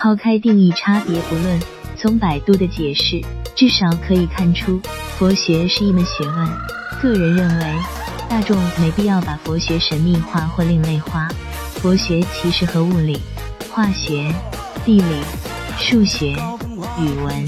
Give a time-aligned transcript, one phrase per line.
[0.00, 1.60] 抛开定义差别不论，
[1.96, 3.20] 从百度的解释，
[3.56, 4.80] 至少可以看出，
[5.18, 6.48] 佛学是一门学问。
[7.02, 7.74] 个人认为，
[8.28, 11.28] 大众没必要把佛学神秘化或另类化。
[11.74, 13.20] 佛学其实和物理、
[13.72, 14.32] 化学、
[14.84, 15.20] 地理、
[15.76, 16.36] 数学、
[17.00, 17.44] 语文、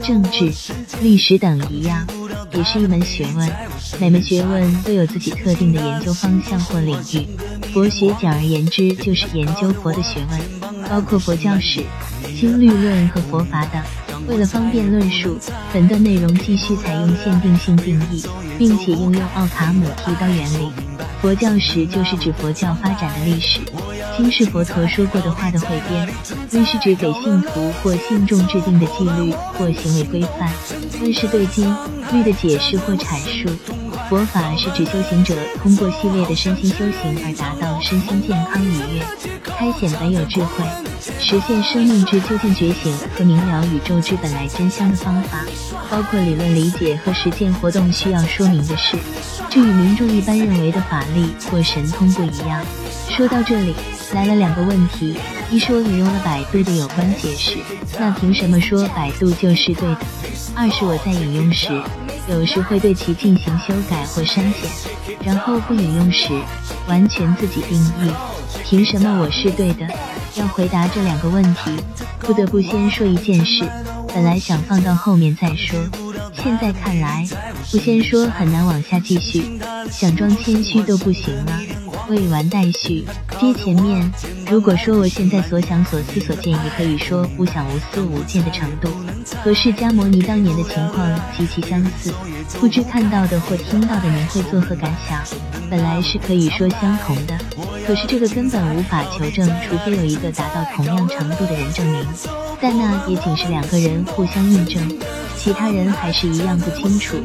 [0.00, 0.50] 政治、
[1.02, 2.06] 历史等一样。
[2.52, 3.52] 也是一门学问，
[4.00, 7.28] 每门学问都有自己特定的研究方向或领域。
[7.74, 10.40] 佛学简而言之就是研究佛的学问，
[10.90, 11.84] 包括佛教史、
[12.38, 13.80] 经律论和佛法等。
[14.26, 15.38] 为了方便论述，
[15.72, 18.24] 本段内容继续采用限定性定义，
[18.58, 20.70] 并且应用奥卡姆剃刀原理。
[21.22, 23.60] 佛教史就是指佛教发展的历史。
[24.16, 26.08] 经是佛陀说过的话的汇编。
[26.50, 30.50] 律是指给信徒或信众制定的纪律或行为规范。
[31.00, 31.72] 论是对经
[32.12, 33.48] 律的解释或阐述。
[34.08, 40.64] 佛法是指修行者通过系列的身心修行而达到身心健康愉悦，开显本有智慧，
[41.20, 45.44] 实现生命之究竟觉醒和明了宇宙之本来真相的方法，
[45.90, 48.96] 包括理论理解和实践活动需要说明的事。
[49.50, 52.64] 这与民众一般认为的法力或神通不一样。
[53.10, 53.74] 说到这里，
[54.14, 55.18] 来了两个问题：
[55.50, 57.58] 一说引用了百度的有关解释，
[57.98, 59.98] 那凭什么说百度就是对的？
[60.54, 61.68] 二是我在引用时。
[62.30, 64.70] 有时会对其进行修改或删减，
[65.24, 66.28] 然后不引用时
[66.86, 68.12] 完全自己定义。
[68.64, 69.86] 凭什么我是对的？
[70.36, 71.76] 要回答这两个问题，
[72.20, 73.64] 不得不先说一件事。
[74.14, 75.76] 本来想放到后面再说，
[76.32, 77.26] 现在看来
[77.70, 79.58] 不先说很难往下继续，
[79.90, 81.60] 想装谦虚都不行了。
[82.10, 83.04] 未完待续，
[83.40, 84.12] 接前面。
[84.50, 88.88] 如果说我现在所想所思所见，也可以说不想无思无见的程度，
[89.44, 92.12] 和释迦牟尼当年的情况极其相似。
[92.58, 95.22] 不知看到的或听到的您会作何感想？
[95.70, 97.38] 本来是可以说相同的，
[97.86, 102.04] 可是这个根本无法求证，除非有一个达到同样程度的人证明。
[102.60, 104.82] 但那也仅是两个人互相印证，
[105.42, 107.16] 其他人还是一样不清楚。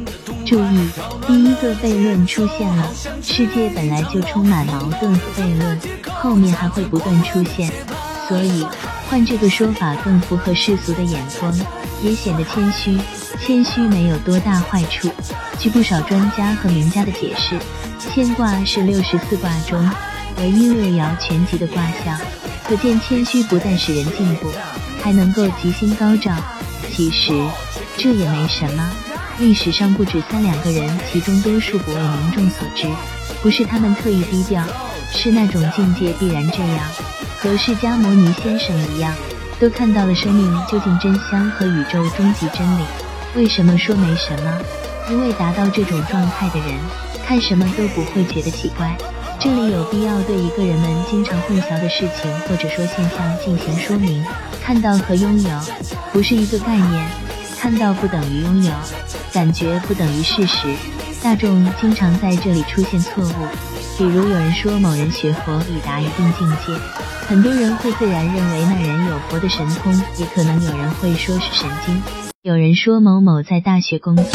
[0.45, 0.89] 注意，
[1.27, 2.89] 第一个悖论出现了，
[3.21, 5.77] 世界本来就充满矛盾和悖论，
[6.13, 7.69] 后面还会不断出现，
[8.29, 8.65] 所以
[9.09, 11.53] 换这个说法更符合世俗的眼光，
[12.01, 12.97] 也显得谦虚。
[13.41, 15.11] 谦虚没有多大坏处。
[15.59, 17.59] 据不少专家和名家的解释，
[18.13, 19.91] 牵卦是六十四卦中
[20.37, 22.17] 唯一六爻全吉的卦象，
[22.65, 24.49] 可见谦虚不但使人进步，
[25.03, 26.31] 还能够吉星高照。
[26.91, 27.33] 其实
[27.97, 28.89] 这也没什么。
[29.38, 32.88] 历史上不止三两个人，其中多数不为民众所知，
[33.41, 34.63] 不是他们特意低调，
[35.11, 36.88] 是那种境界必然这样。
[37.38, 39.13] 和释迦牟尼先生一样，
[39.59, 42.84] 都看到了生命究竟真相和宇宙终极真理。
[43.35, 44.61] 为什么说没什么？
[45.09, 46.79] 因为达到这种状态的人，
[47.25, 48.95] 看什么都不会觉得奇怪。
[49.38, 54.25] 这里有必要对一个人们经常混淆的事情或者说现象进行说明：
[54.63, 55.50] 看到和拥有
[56.13, 57.07] 不是一个概念，
[57.65, 58.71] 看到不等于拥有。
[59.33, 60.71] 感觉不等于事实，
[61.23, 63.47] 大众经常在这里出现错误。
[63.97, 66.79] 比如有人说某人学佛已达一定境界，
[67.27, 72.03] 很多人会自然认为那人有佛的神通，也可能有人会说是神经。
[72.43, 74.25] 有人说某某在大学工作。